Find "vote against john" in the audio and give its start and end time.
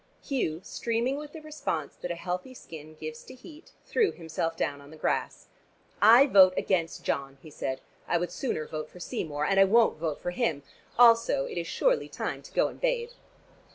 6.25-7.37